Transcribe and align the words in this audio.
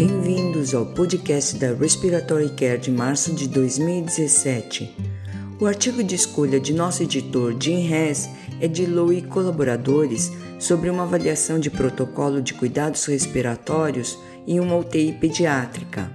Bem-vindos 0.00 0.74
ao 0.74 0.86
podcast 0.86 1.58
da 1.58 1.74
Respiratory 1.74 2.48
Care 2.56 2.78
de 2.78 2.90
março 2.90 3.34
de 3.34 3.46
2017. 3.46 4.96
O 5.60 5.66
artigo 5.66 6.02
de 6.02 6.14
escolha 6.14 6.58
de 6.58 6.72
nosso 6.72 7.02
editor 7.02 7.54
Jim 7.60 7.86
Hess 7.86 8.26
é 8.62 8.66
de 8.66 8.86
Lowe 8.86 9.18
e 9.18 9.20
colaboradores 9.20 10.32
sobre 10.58 10.88
uma 10.88 11.02
avaliação 11.02 11.60
de 11.60 11.68
protocolo 11.68 12.40
de 12.40 12.54
cuidados 12.54 13.04
respiratórios 13.04 14.18
em 14.46 14.58
uma 14.58 14.74
UTI 14.74 15.12
pediátrica. 15.20 16.10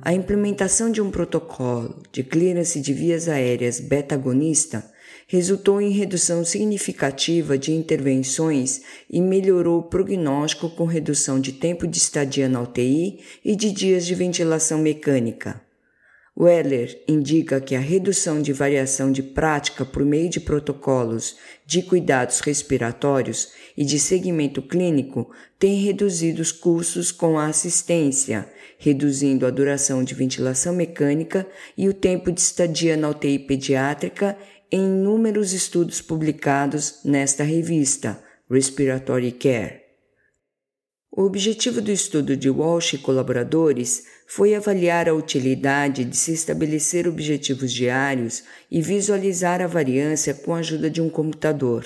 A 0.00 0.14
implementação 0.14 0.90
de 0.90 1.02
um 1.02 1.10
protocolo 1.10 2.00
de 2.10 2.22
clearance 2.22 2.80
de 2.80 2.94
vias 2.94 3.28
aéreas 3.28 3.78
beta-agonista 3.78 4.90
resultou 5.28 5.78
em 5.78 5.90
redução 5.90 6.42
significativa 6.42 7.58
de 7.58 7.70
intervenções 7.70 8.80
e 9.10 9.20
melhorou 9.20 9.80
o 9.80 9.82
prognóstico 9.82 10.70
com 10.70 10.86
redução 10.86 11.38
de 11.38 11.52
tempo 11.52 11.86
de 11.86 11.98
estadia 11.98 12.48
na 12.48 12.62
UTI 12.62 13.20
e 13.44 13.54
de 13.54 13.70
dias 13.70 14.06
de 14.06 14.14
ventilação 14.14 14.78
mecânica. 14.78 15.60
Weller 16.40 17.02
indica 17.06 17.60
que 17.60 17.74
a 17.74 17.80
redução 17.80 18.40
de 18.40 18.52
variação 18.52 19.10
de 19.10 19.22
prática 19.22 19.84
por 19.84 20.04
meio 20.04 20.30
de 20.30 20.40
protocolos 20.40 21.36
de 21.66 21.82
cuidados 21.82 22.38
respiratórios 22.40 23.48
e 23.76 23.84
de 23.84 23.98
segmento 23.98 24.62
clínico 24.62 25.28
tem 25.58 25.80
reduzido 25.80 26.40
os 26.40 26.52
custos 26.52 27.10
com 27.10 27.36
a 27.38 27.46
assistência, 27.46 28.48
reduzindo 28.78 29.44
a 29.44 29.50
duração 29.50 30.04
de 30.04 30.14
ventilação 30.14 30.72
mecânica 30.72 31.44
e 31.76 31.88
o 31.88 31.92
tempo 31.92 32.30
de 32.30 32.40
estadia 32.40 32.96
na 32.96 33.10
UTI 33.10 33.40
pediátrica 33.40 34.38
em 34.70 34.80
inúmeros 34.80 35.52
estudos 35.52 36.00
publicados 36.02 37.00
nesta 37.04 37.42
revista, 37.42 38.22
Respiratory 38.50 39.32
Care. 39.32 39.82
O 41.10 41.22
objetivo 41.22 41.80
do 41.80 41.90
estudo 41.90 42.36
de 42.36 42.48
Walsh 42.48 42.94
e 42.94 42.98
colaboradores 42.98 44.04
foi 44.26 44.54
avaliar 44.54 45.08
a 45.08 45.14
utilidade 45.14 46.04
de 46.04 46.16
se 46.16 46.32
estabelecer 46.32 47.08
objetivos 47.08 47.72
diários 47.72 48.44
e 48.70 48.80
visualizar 48.80 49.60
a 49.60 49.66
variância 49.66 50.34
com 50.34 50.54
a 50.54 50.58
ajuda 50.58 50.90
de 50.90 51.00
um 51.00 51.08
computador. 51.08 51.84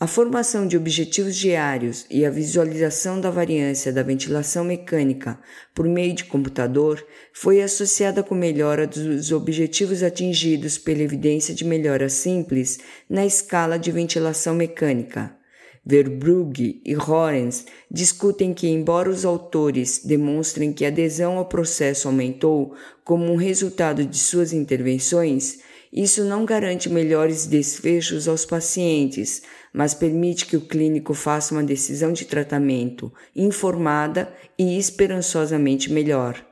A 0.00 0.06
formação 0.06 0.64
de 0.64 0.76
objetivos 0.76 1.34
diários 1.34 2.06
e 2.08 2.24
a 2.24 2.30
visualização 2.30 3.20
da 3.20 3.32
variância 3.32 3.92
da 3.92 4.00
ventilação 4.00 4.62
mecânica 4.62 5.36
por 5.74 5.88
meio 5.88 6.14
de 6.14 6.24
computador 6.24 7.04
foi 7.32 7.60
associada 7.60 8.22
com 8.22 8.32
melhora 8.32 8.86
dos 8.86 9.32
objetivos 9.32 10.04
atingidos 10.04 10.78
pela 10.78 11.02
evidência 11.02 11.52
de 11.52 11.64
melhora 11.64 12.08
simples 12.08 12.78
na 13.10 13.26
escala 13.26 13.76
de 13.76 13.90
ventilação 13.90 14.54
mecânica. 14.54 15.36
Verbrugge 15.84 16.80
e 16.86 16.94
Horens 16.96 17.66
discutem 17.90 18.54
que, 18.54 18.68
embora 18.68 19.10
os 19.10 19.24
autores 19.24 20.02
demonstrem 20.04 20.72
que 20.72 20.84
a 20.84 20.88
adesão 20.88 21.38
ao 21.38 21.46
processo 21.46 22.06
aumentou 22.06 22.72
como 23.02 23.24
um 23.24 23.36
resultado 23.36 24.04
de 24.04 24.18
suas 24.18 24.52
intervenções, 24.52 25.58
isso 25.92 26.24
não 26.24 26.44
garante 26.44 26.88
melhores 26.88 27.46
desfechos 27.46 28.28
aos 28.28 28.44
pacientes, 28.44 29.42
mas 29.72 29.94
permite 29.94 30.46
que 30.46 30.56
o 30.56 30.60
clínico 30.60 31.14
faça 31.14 31.54
uma 31.54 31.62
decisão 31.62 32.12
de 32.12 32.24
tratamento 32.24 33.12
informada 33.34 34.32
e 34.58 34.78
esperançosamente 34.78 35.92
melhor. 35.92 36.44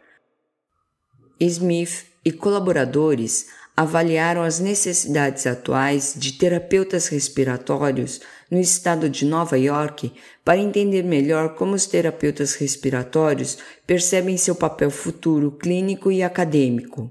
Smith 1.38 2.06
e 2.24 2.32
colaboradores 2.32 3.46
avaliaram 3.76 4.42
as 4.42 4.58
necessidades 4.58 5.46
atuais 5.46 6.14
de 6.16 6.32
terapeutas 6.32 7.08
respiratórios 7.08 8.22
no 8.50 8.58
estado 8.58 9.10
de 9.10 9.26
Nova 9.26 9.58
York 9.58 10.12
para 10.42 10.58
entender 10.58 11.02
melhor 11.02 11.54
como 11.54 11.74
os 11.74 11.84
terapeutas 11.84 12.54
respiratórios 12.54 13.58
percebem 13.86 14.38
seu 14.38 14.54
papel 14.54 14.90
futuro 14.90 15.50
clínico 15.52 16.10
e 16.10 16.22
acadêmico. 16.22 17.10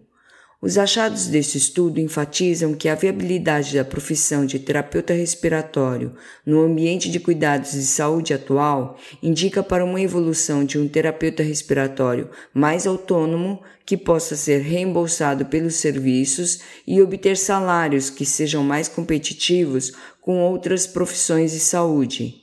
Os 0.61 0.78
achados 0.78 1.28
desse 1.28 1.58
estudo 1.58 2.00
enfatizam 2.00 2.73
que 2.73 2.88
a 2.88 2.95
viabilidade 2.95 3.76
da 3.76 3.83
profissão 3.83 4.45
de 4.45 4.58
terapeuta 4.58 5.14
respiratório 5.14 6.16
no 6.45 6.61
ambiente 6.61 7.11
de 7.11 7.20
cuidados 7.20 7.73
de 7.73 7.83
saúde 7.83 8.33
atual 8.33 8.98
indica 9.21 9.61
para 9.61 9.83
uma 9.83 10.02
evolução 10.02 10.64
de 10.64 10.80
um 10.80 10.88
terapeuta 10.88 11.43
respiratório 11.43 12.30
mais 12.54 12.88
autônomo 12.88 13.61
que 13.86 13.98
possa 13.98 14.36
ser 14.36 14.61
reembolsado 14.61 15.45
pelos 15.45 15.76
serviços 15.76 16.61
e 16.87 17.02
obter 17.02 17.37
salários 17.37 18.10
que 18.10 18.26
sejam 18.26 18.64
mais 18.64 18.87
competitivos 18.87 19.92
com 20.22 20.39
outras 20.39 20.87
profissões 20.87 21.52
de 21.52 21.60
saúde. 21.60 22.42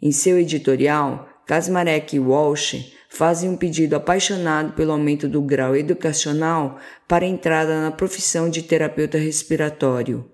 Em 0.00 0.10
seu 0.10 0.38
editorial, 0.38 1.28
Kasmarek 1.46 2.16
e 2.16 2.20
Walsh 2.20 2.92
fazem 3.12 3.50
um 3.50 3.56
pedido 3.56 3.94
apaixonado 3.94 4.72
pelo 4.72 4.92
aumento 4.92 5.28
do 5.28 5.42
grau 5.42 5.76
educacional 5.76 6.78
para 7.06 7.26
entrada 7.26 7.82
na 7.82 7.90
profissão 7.90 8.48
de 8.48 8.62
terapeuta 8.62 9.18
respiratório. 9.18 10.24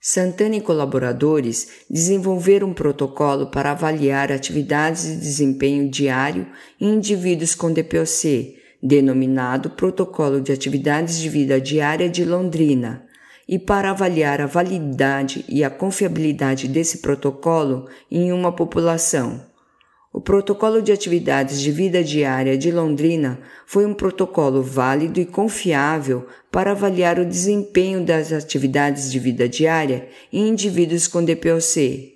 Santana 0.00 0.54
e 0.54 0.60
colaboradores 0.60 1.84
desenvolveram 1.90 2.68
um 2.68 2.74
protocolo 2.74 3.50
para 3.50 3.72
avaliar 3.72 4.30
atividades 4.30 5.02
de 5.02 5.16
desempenho 5.16 5.90
diário 5.90 6.46
em 6.80 6.94
indivíduos 6.94 7.56
com 7.56 7.72
DPOC, 7.72 8.56
denominado 8.80 9.70
Protocolo 9.70 10.40
de 10.40 10.52
Atividades 10.52 11.18
de 11.18 11.28
Vida 11.28 11.60
Diária 11.60 12.08
de 12.08 12.24
Londrina, 12.24 13.04
e 13.48 13.58
para 13.58 13.90
avaliar 13.90 14.40
a 14.40 14.46
validade 14.46 15.44
e 15.48 15.64
a 15.64 15.70
confiabilidade 15.70 16.68
desse 16.68 16.98
protocolo 16.98 17.88
em 18.08 18.32
uma 18.32 18.52
população. 18.52 19.51
O 20.12 20.20
Protocolo 20.20 20.82
de 20.82 20.92
Atividades 20.92 21.58
de 21.58 21.72
Vida 21.72 22.04
Diária 22.04 22.58
de 22.58 22.70
Londrina 22.70 23.40
foi 23.64 23.86
um 23.86 23.94
protocolo 23.94 24.62
válido 24.62 25.18
e 25.18 25.24
confiável 25.24 26.26
para 26.50 26.72
avaliar 26.72 27.18
o 27.18 27.24
desempenho 27.24 28.04
das 28.04 28.30
atividades 28.30 29.10
de 29.10 29.18
vida 29.18 29.48
diária 29.48 30.06
em 30.30 30.48
indivíduos 30.48 31.08
com 31.08 31.24
DPOC. 31.24 32.12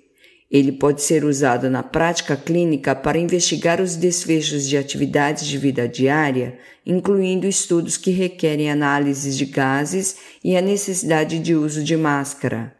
Ele 0.49 0.71
pode 0.73 1.01
ser 1.01 1.25
usado 1.25 1.71
na 1.71 1.81
prática 1.81 2.37
clínica 2.37 2.93
para 2.93 3.17
investigar 3.17 3.81
os 3.81 3.95
desfechos 3.95 4.67
de 4.67 4.77
atividades 4.77 5.47
de 5.47 5.57
vida 5.57 5.87
diária, 5.87 6.59
incluindo 6.85 7.47
estudos 7.47 7.97
que 7.97 8.11
requerem 8.11 8.69
análises 8.69 9.35
de 9.35 9.45
gases 9.45 10.17
e 10.43 10.55
a 10.55 10.61
necessidade 10.61 11.39
de 11.39 11.55
uso 11.55 11.83
de 11.83 11.97
máscara. 11.97 12.75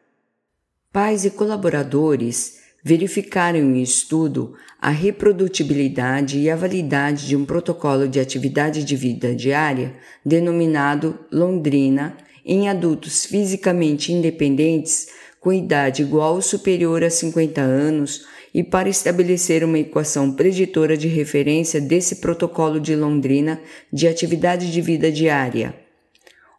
Pais 0.93 1.25
e 1.25 1.31
colaboradores 1.31 2.56
verificaram 2.83 3.59
em 3.59 3.81
estudo 3.81 4.53
a 4.81 4.89
reprodutibilidade 4.89 6.39
e 6.39 6.49
a 6.49 6.55
validade 6.55 7.27
de 7.27 7.35
um 7.35 7.45
protocolo 7.45 8.07
de 8.07 8.19
atividade 8.19 8.83
de 8.83 8.95
vida 8.95 9.35
diária 9.35 9.95
denominado 10.25 11.17
Londrina 11.31 12.15
em 12.45 12.69
adultos 12.69 13.25
fisicamente 13.25 14.13
independentes 14.13 15.07
com 15.39 15.51
idade 15.51 16.01
igual 16.01 16.35
ou 16.35 16.41
superior 16.41 17.03
a 17.03 17.09
50 17.09 17.61
anos 17.61 18.25
e 18.53 18.63
para 18.63 18.89
estabelecer 18.89 19.63
uma 19.63 19.79
equação 19.79 20.31
preditora 20.31 20.97
de 20.97 21.07
referência 21.07 21.79
desse 21.79 22.17
protocolo 22.17 22.79
de 22.79 22.95
Londrina 22.95 23.61
de 23.91 24.07
atividade 24.07 24.71
de 24.71 24.81
vida 24.81 25.11
diária. 25.11 25.86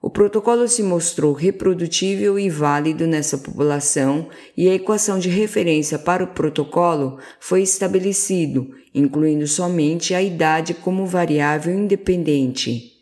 O 0.08 0.10
protocolo 0.10 0.66
se 0.66 0.82
mostrou 0.82 1.34
reprodutível 1.34 2.38
e 2.38 2.48
válido 2.48 3.06
nessa 3.06 3.36
população 3.36 4.30
e 4.56 4.66
a 4.66 4.72
equação 4.72 5.18
de 5.18 5.28
referência 5.28 5.98
para 5.98 6.24
o 6.24 6.28
protocolo 6.28 7.18
foi 7.38 7.60
estabelecido, 7.60 8.70
incluindo 8.94 9.46
somente 9.46 10.14
a 10.14 10.22
idade 10.22 10.72
como 10.72 11.04
variável 11.04 11.74
independente. 11.74 12.97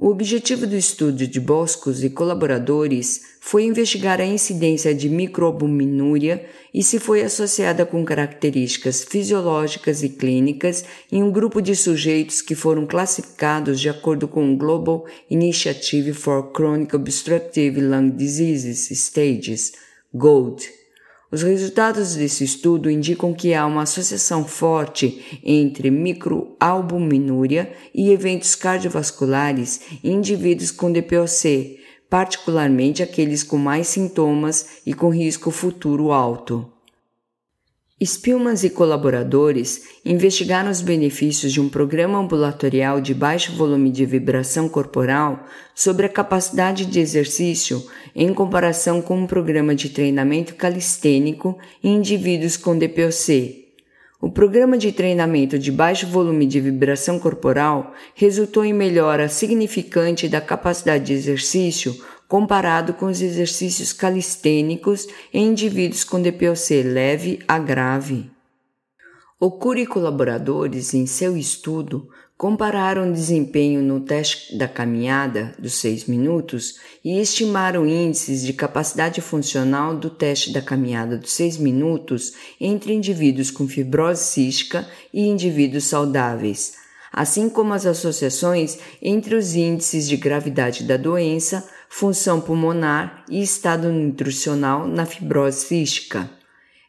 O 0.00 0.10
objetivo 0.10 0.64
do 0.64 0.76
estudo 0.76 1.26
de 1.26 1.40
Boscos 1.40 2.04
e 2.04 2.08
colaboradores 2.08 3.20
foi 3.40 3.64
investigar 3.64 4.20
a 4.20 4.24
incidência 4.24 4.94
de 4.94 5.08
microalbuminúria 5.08 6.46
e 6.72 6.84
se 6.84 7.00
foi 7.00 7.20
associada 7.22 7.84
com 7.84 8.04
características 8.04 9.02
fisiológicas 9.02 10.04
e 10.04 10.10
clínicas 10.10 10.84
em 11.10 11.20
um 11.20 11.32
grupo 11.32 11.60
de 11.60 11.74
sujeitos 11.74 12.40
que 12.40 12.54
foram 12.54 12.86
classificados 12.86 13.80
de 13.80 13.88
acordo 13.88 14.28
com 14.28 14.52
o 14.52 14.56
Global 14.56 15.04
Initiative 15.28 16.12
for 16.12 16.52
Chronic 16.52 16.94
Obstructive 16.94 17.80
Lung 17.80 18.10
Diseases 18.10 18.88
Stages, 18.90 19.72
GOLD. 20.14 20.77
Os 21.30 21.42
resultados 21.42 22.14
desse 22.14 22.42
estudo 22.42 22.90
indicam 22.90 23.34
que 23.34 23.52
há 23.52 23.66
uma 23.66 23.82
associação 23.82 24.46
forte 24.46 25.40
entre 25.44 25.90
microalbuminúria 25.90 27.70
e 27.94 28.10
eventos 28.10 28.54
cardiovasculares 28.54 29.82
em 30.02 30.14
indivíduos 30.14 30.70
com 30.70 30.90
DPOC, 30.90 31.80
particularmente 32.08 33.02
aqueles 33.02 33.42
com 33.42 33.58
mais 33.58 33.88
sintomas 33.88 34.80
e 34.86 34.94
com 34.94 35.10
risco 35.10 35.50
futuro 35.50 36.12
alto. 36.12 36.77
Spillman 38.00 38.54
e 38.62 38.70
colaboradores 38.70 39.82
investigaram 40.04 40.70
os 40.70 40.80
benefícios 40.80 41.52
de 41.52 41.60
um 41.60 41.68
programa 41.68 42.18
ambulatorial 42.18 43.00
de 43.00 43.12
baixo 43.12 43.56
volume 43.56 43.90
de 43.90 44.06
vibração 44.06 44.68
corporal 44.68 45.44
sobre 45.74 46.06
a 46.06 46.08
capacidade 46.08 46.86
de 46.86 47.00
exercício 47.00 47.84
em 48.14 48.32
comparação 48.32 49.02
com 49.02 49.18
um 49.18 49.26
programa 49.26 49.74
de 49.74 49.88
treinamento 49.88 50.54
calistênico 50.54 51.58
em 51.82 51.96
indivíduos 51.96 52.56
com 52.56 52.78
DPOC. 52.78 53.66
O 54.20 54.30
programa 54.30 54.78
de 54.78 54.92
treinamento 54.92 55.58
de 55.58 55.72
baixo 55.72 56.06
volume 56.06 56.46
de 56.46 56.60
vibração 56.60 57.18
corporal 57.18 57.94
resultou 58.14 58.64
em 58.64 58.72
melhora 58.72 59.28
significante 59.28 60.28
da 60.28 60.40
capacidade 60.40 61.06
de 61.06 61.14
exercício 61.14 61.96
comparado 62.28 62.92
com 62.92 63.06
os 63.06 63.22
exercícios 63.22 63.92
calistênicos 63.92 65.08
em 65.32 65.48
indivíduos 65.48 66.04
com 66.04 66.20
DPOC 66.20 66.82
leve 66.82 67.38
a 67.48 67.58
grave. 67.58 68.30
Okura 69.40 69.80
e 69.80 69.86
colaboradores, 69.86 70.92
em 70.92 71.06
seu 71.06 71.36
estudo, 71.36 72.08
compararam 72.36 73.08
o 73.08 73.12
desempenho 73.12 73.82
no 73.82 74.00
teste 74.00 74.56
da 74.58 74.68
caminhada 74.68 75.54
dos 75.58 75.74
seis 75.74 76.04
minutos 76.06 76.76
e 77.04 77.20
estimaram 77.20 77.86
índices 77.86 78.44
de 78.44 78.52
capacidade 78.52 79.20
funcional 79.20 79.96
do 79.96 80.10
teste 80.10 80.52
da 80.52 80.60
caminhada 80.60 81.16
dos 81.16 81.32
seis 81.32 81.56
minutos 81.56 82.34
entre 82.60 82.92
indivíduos 82.92 83.50
com 83.50 83.66
fibrose 83.66 84.24
cística 84.24 84.86
e 85.12 85.26
indivíduos 85.26 85.84
saudáveis, 85.84 86.74
assim 87.12 87.48
como 87.48 87.72
as 87.72 87.86
associações 87.86 88.78
entre 89.00 89.34
os 89.34 89.54
índices 89.54 90.08
de 90.08 90.16
gravidade 90.16 90.84
da 90.84 90.96
doença, 90.96 91.68
função 91.88 92.40
pulmonar 92.40 93.24
e 93.28 93.42
estado 93.42 93.90
nutricional 93.90 94.86
na 94.86 95.06
fibrose 95.06 95.66
cística. 95.66 96.30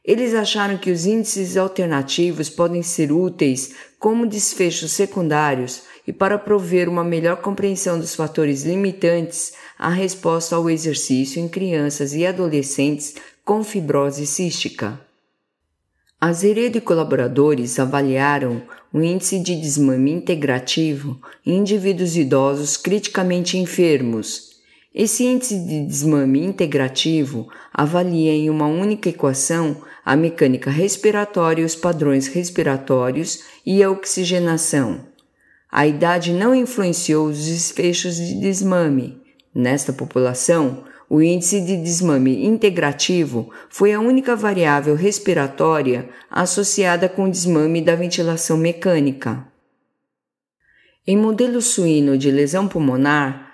Eles 0.04 0.34
acharam 0.34 0.78
que 0.78 0.92
os 0.92 1.06
índices 1.06 1.56
alternativos 1.56 2.50
podem 2.50 2.82
ser 2.82 3.12
úteis 3.12 3.76
como 4.00 4.26
desfechos 4.26 4.92
secundários 4.92 5.84
e 6.08 6.12
para 6.12 6.40
prover 6.40 6.90
uma 6.90 7.04
melhor 7.04 7.38
compreensão 7.38 8.00
dos 8.00 8.16
fatores 8.16 8.64
limitantes 8.64 9.54
à 9.78 9.90
resposta 9.90 10.56
ao 10.56 10.70
exercício 10.70 11.40
em 11.40 11.48
crianças 11.48 12.14
e 12.14 12.26
adolescentes 12.26 13.16
com 13.46 13.64
fibrose 13.64 14.26
cística. 14.26 15.00
Azeredo 16.20 16.78
e 16.78 16.82
colaboradores 16.82 17.80
avaliaram 17.80 18.64
o 18.92 19.02
índice 19.02 19.40
de 19.40 19.56
desmame 19.56 20.12
integrativo 20.12 21.22
em 21.46 21.58
indivíduos 21.58 22.18
idosos 22.18 22.76
criticamente 22.76 23.58
enfermos 23.58 24.49
esse 24.94 25.24
índice 25.24 25.60
de 25.60 25.86
desmame 25.86 26.44
integrativo 26.44 27.48
avalia 27.72 28.32
em 28.32 28.50
uma 28.50 28.66
única 28.66 29.10
equação 29.10 29.78
a 30.04 30.16
mecânica 30.16 30.72
respiratória, 30.72 31.64
os 31.64 31.76
padrões 31.76 32.28
respiratórios 32.28 33.44
e 33.64 33.84
a 33.84 33.92
oxigenação. 33.92 35.08
A 35.72 35.86
idade 35.86 36.34
não 36.34 36.56
influenciou 36.56 37.28
os 37.28 37.46
desfechos 37.46 38.16
de 38.16 38.40
desmame. 38.40 39.22
Nesta 39.54 39.94
população, 39.94 40.84
o 41.08 41.22
índice 41.22 41.62
de 41.62 41.78
desmame 41.78 42.44
integrativo 42.44 43.52
foi 43.70 43.94
a 43.94 44.00
única 44.00 44.36
variável 44.36 44.96
respiratória 44.96 46.10
associada 46.32 47.08
com 47.08 47.30
desmame 47.30 47.82
da 47.82 47.96
ventilação 47.96 48.58
mecânica. 48.58 49.46
Em 51.06 51.16
modelo 51.16 51.62
suíno 51.62 52.18
de 52.18 52.32
lesão 52.32 52.68
pulmonar, 52.68 53.49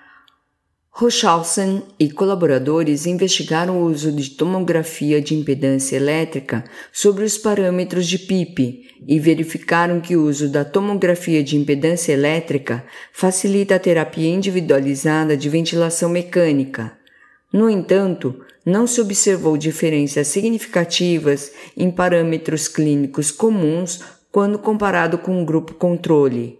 Rochalsen 0.98 1.82
e 2.00 2.10
colaboradores 2.10 3.04
investigaram 3.04 3.82
o 3.82 3.84
uso 3.84 4.10
de 4.10 4.30
tomografia 4.30 5.20
de 5.20 5.34
impedância 5.34 5.94
elétrica 5.94 6.64
sobre 6.90 7.22
os 7.22 7.36
parâmetros 7.36 8.06
de 8.06 8.18
PIP 8.18 8.88
e 9.06 9.20
verificaram 9.20 10.00
que 10.00 10.16
o 10.16 10.24
uso 10.24 10.48
da 10.48 10.64
tomografia 10.64 11.44
de 11.44 11.54
impedância 11.54 12.14
elétrica 12.14 12.82
facilita 13.12 13.74
a 13.74 13.78
terapia 13.78 14.26
individualizada 14.26 15.36
de 15.36 15.50
ventilação 15.50 16.08
mecânica. 16.08 16.96
No 17.52 17.68
entanto, 17.68 18.42
não 18.64 18.86
se 18.86 18.98
observou 18.98 19.58
diferenças 19.58 20.28
significativas 20.28 21.52
em 21.76 21.90
parâmetros 21.90 22.68
clínicos 22.68 23.30
comuns 23.30 24.00
quando 24.32 24.58
comparado 24.58 25.18
com 25.18 25.42
o 25.42 25.44
grupo 25.44 25.74
controle. 25.74 26.58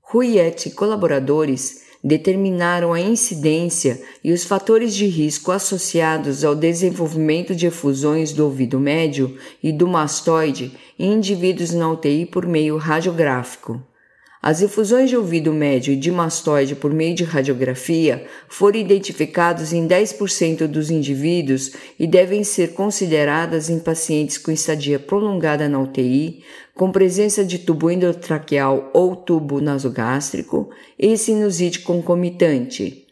Ruiet 0.00 0.66
e 0.66 0.70
colaboradores 0.70 1.85
determinaram 2.02 2.92
a 2.92 3.00
incidência 3.00 4.00
e 4.22 4.32
os 4.32 4.44
fatores 4.44 4.94
de 4.94 5.06
risco 5.06 5.50
associados 5.50 6.44
ao 6.44 6.54
desenvolvimento 6.54 7.54
de 7.54 7.66
efusões 7.66 8.32
do 8.32 8.44
ouvido 8.44 8.78
médio 8.78 9.36
e 9.62 9.72
do 9.72 9.86
mastoide 9.86 10.72
em 10.98 11.14
indivíduos 11.14 11.72
na 11.72 11.90
UTI 11.90 12.26
por 12.26 12.46
meio 12.46 12.76
radiográfico. 12.76 13.80
As 14.46 14.62
efusões 14.62 15.10
de 15.10 15.16
ouvido 15.16 15.52
médio 15.52 15.92
e 15.92 15.96
de 15.96 16.08
mastoide 16.08 16.76
por 16.76 16.94
meio 16.94 17.16
de 17.16 17.24
radiografia 17.24 18.24
foram 18.48 18.78
identificados 18.78 19.72
em 19.72 19.88
10% 19.88 20.68
dos 20.68 20.88
indivíduos 20.88 21.72
e 21.98 22.06
devem 22.06 22.44
ser 22.44 22.72
consideradas 22.72 23.68
em 23.68 23.80
pacientes 23.80 24.38
com 24.38 24.52
estadia 24.52 25.00
prolongada 25.00 25.68
na 25.68 25.80
UTI, 25.80 26.44
com 26.76 26.92
presença 26.92 27.44
de 27.44 27.58
tubo 27.58 27.90
endotraqueal 27.90 28.88
ou 28.94 29.16
tubo 29.16 29.60
nasogástrico 29.60 30.70
e 30.96 31.18
sinusite 31.18 31.80
concomitante. 31.80 33.05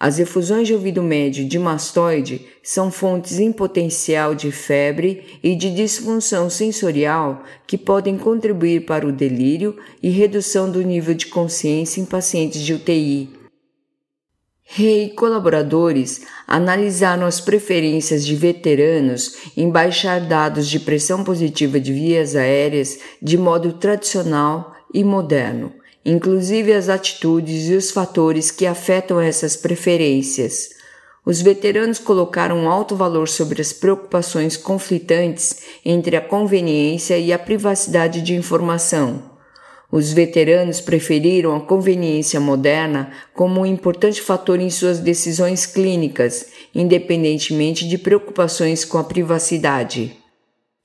As 0.00 0.20
efusões 0.20 0.68
de 0.68 0.74
ouvido 0.74 1.02
médio 1.02 1.44
de 1.44 1.58
mastoide 1.58 2.46
são 2.62 2.88
fontes 2.88 3.40
em 3.40 3.50
potencial 3.50 4.32
de 4.32 4.52
febre 4.52 5.40
e 5.42 5.56
de 5.56 5.74
disfunção 5.74 6.48
sensorial 6.48 7.42
que 7.66 7.76
podem 7.76 8.16
contribuir 8.16 8.86
para 8.86 9.04
o 9.04 9.10
delírio 9.10 9.76
e 10.00 10.08
redução 10.08 10.70
do 10.70 10.82
nível 10.82 11.14
de 11.14 11.26
consciência 11.26 12.00
em 12.00 12.04
pacientes 12.04 12.60
de 12.60 12.74
UTI. 12.74 13.30
Rei 14.62 15.06
e 15.06 15.14
colaboradores 15.14 16.20
analisaram 16.46 17.26
as 17.26 17.40
preferências 17.40 18.24
de 18.24 18.36
veteranos 18.36 19.36
em 19.56 19.68
baixar 19.68 20.20
dados 20.20 20.68
de 20.68 20.78
pressão 20.78 21.24
positiva 21.24 21.80
de 21.80 21.92
vias 21.92 22.36
aéreas 22.36 23.00
de 23.20 23.36
modo 23.36 23.72
tradicional 23.72 24.76
e 24.94 25.02
moderno 25.02 25.72
inclusive 26.04 26.72
as 26.72 26.88
atitudes 26.88 27.68
e 27.68 27.74
os 27.74 27.90
fatores 27.90 28.50
que 28.50 28.66
afetam 28.66 29.20
essas 29.20 29.56
preferências. 29.56 30.70
Os 31.24 31.42
veteranos 31.42 31.98
colocaram 31.98 32.56
um 32.56 32.68
alto 32.70 32.96
valor 32.96 33.28
sobre 33.28 33.60
as 33.60 33.72
preocupações 33.72 34.56
conflitantes 34.56 35.58
entre 35.84 36.16
a 36.16 36.20
conveniência 36.20 37.18
e 37.18 37.32
a 37.32 37.38
privacidade 37.38 38.22
de 38.22 38.34
informação. 38.34 39.22
Os 39.90 40.12
veteranos 40.12 40.80
preferiram 40.80 41.56
a 41.56 41.60
conveniência 41.60 42.38
moderna 42.38 43.10
como 43.34 43.60
um 43.60 43.66
importante 43.66 44.20
fator 44.20 44.60
em 44.60 44.68
suas 44.68 44.98
decisões 45.00 45.64
clínicas, 45.64 46.46
independentemente 46.74 47.88
de 47.88 47.96
preocupações 47.96 48.84
com 48.84 48.98
a 48.98 49.04
privacidade. 49.04 50.16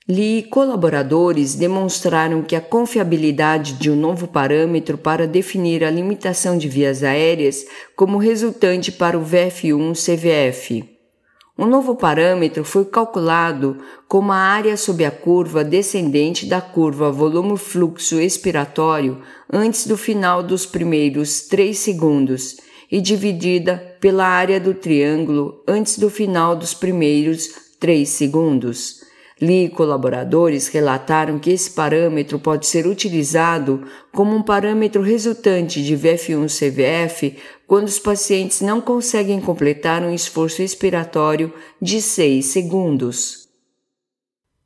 Li 0.08 0.44
colaboradores 0.44 1.56
demonstraram 1.56 2.42
que 2.42 2.58
a 2.58 2.62
confiabilidade 2.62 3.76
de 3.76 3.90
um 3.90 3.96
novo 3.96 4.28
parâmetro 4.28 4.98
para 4.98 5.26
definir 5.26 5.82
a 5.82 5.90
limitação 5.90 6.58
de 6.58 6.68
vias 6.68 7.04
aéreas 7.04 7.66
como 7.96 8.18
resultante 8.18 8.92
para 8.92 9.18
o 9.18 9.24
VF1-CVF. 9.24 10.84
Um 11.58 11.66
novo 11.68 11.96
parâmetro 11.96 12.66
foi 12.66 12.84
calculado 12.84 13.78
como 14.10 14.34
a 14.34 14.38
área 14.38 14.76
sob 14.76 15.06
a 15.06 15.12
curva 15.12 15.64
descendente 15.64 16.48
da 16.48 16.60
curva 16.60 17.10
volume-fluxo 17.10 18.20
expiratório 18.20 19.22
antes 19.50 19.88
do 19.88 19.96
final 19.96 20.44
dos 20.44 20.66
primeiros 20.66 21.44
3 21.44 21.78
segundos 21.78 22.58
e 22.92 23.00
dividida 23.00 23.96
pela 24.02 24.26
área 24.26 24.60
do 24.60 24.74
triângulo 24.74 25.64
antes 25.66 25.98
do 25.98 26.10
final 26.10 26.58
dos 26.58 26.74
primeiros 26.74 27.48
3 27.80 28.10
segundos. 28.10 29.03
Lee 29.44 29.66
e 29.66 29.70
colaboradores 29.70 30.70
relataram 30.70 31.38
que 31.38 31.50
esse 31.50 31.72
parâmetro 31.72 32.40
pode 32.40 32.66
ser 32.66 32.88
utilizado 32.88 33.86
como 34.14 34.34
um 34.34 34.42
parâmetro 34.42 35.02
resultante 35.02 35.84
de 35.84 35.98
VF1-CVF 35.98 37.36
quando 37.68 37.88
os 37.88 38.00
pacientes 38.00 38.62
não 38.62 38.80
conseguem 38.80 39.42
completar 39.42 40.02
um 40.02 40.14
esforço 40.14 40.62
expiratório 40.62 41.54
de 41.82 42.02
6 42.02 42.46
segundos. 42.46 43.50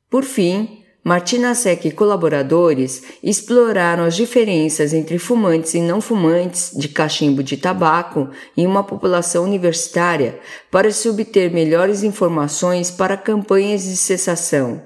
Por 0.08 0.22
fim, 0.22 0.77
Martina 1.02 1.54
Sec 1.54 1.86
e 1.86 1.90
colaboradores 1.90 3.02
exploraram 3.22 4.04
as 4.04 4.16
diferenças 4.16 4.92
entre 4.92 5.18
fumantes 5.18 5.72
e 5.74 5.80
não 5.80 6.00
fumantes 6.00 6.72
de 6.76 6.88
cachimbo 6.88 7.42
de 7.42 7.56
tabaco 7.56 8.28
em 8.56 8.66
uma 8.66 8.82
população 8.84 9.44
universitária 9.44 10.38
para 10.70 10.90
se 10.90 11.08
obter 11.08 11.50
melhores 11.50 12.02
informações 12.02 12.90
para 12.90 13.16
campanhas 13.16 13.84
de 13.84 13.96
cessação. 13.96 14.82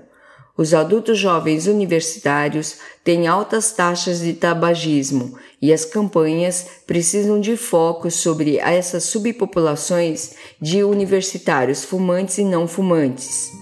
Os 0.57 0.75
adultos 0.75 1.19
jovens 1.19 1.67
universitários 1.67 2.77
têm 3.03 3.27
altas 3.27 3.73
taxas 3.73 4.21
de 4.21 4.35
tabagismo 4.35 5.39
e 5.63 5.73
as 5.73 5.85
campanhas 5.85 6.67
precisam 6.87 7.41
de 7.41 7.57
foco 7.57 8.11
sobre 8.11 8.59
essas 8.59 9.05
subpopulações 9.05 10.33
de 10.61 10.85
universitários 10.85 11.85
fumantes 11.85 12.37
e 12.37 12.45
não 12.45 12.69
fumantes. 12.69 13.62